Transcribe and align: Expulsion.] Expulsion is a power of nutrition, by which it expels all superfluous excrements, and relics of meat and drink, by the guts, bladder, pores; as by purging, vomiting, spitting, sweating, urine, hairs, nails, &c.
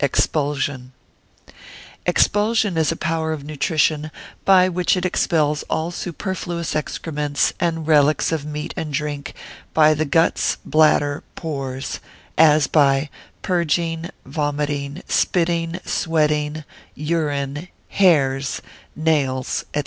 Expulsion.] 0.00 0.90
Expulsion 2.06 2.76
is 2.76 2.90
a 2.90 2.96
power 2.96 3.32
of 3.32 3.44
nutrition, 3.44 4.10
by 4.44 4.68
which 4.68 4.96
it 4.96 5.04
expels 5.04 5.62
all 5.70 5.92
superfluous 5.92 6.74
excrements, 6.74 7.52
and 7.60 7.86
relics 7.86 8.32
of 8.32 8.44
meat 8.44 8.74
and 8.76 8.92
drink, 8.92 9.32
by 9.72 9.94
the 9.94 10.04
guts, 10.04 10.56
bladder, 10.64 11.22
pores; 11.36 12.00
as 12.36 12.66
by 12.66 13.08
purging, 13.42 14.10
vomiting, 14.24 15.02
spitting, 15.06 15.78
sweating, 15.84 16.64
urine, 16.96 17.68
hairs, 17.90 18.60
nails, 18.96 19.66
&c. 19.72 19.84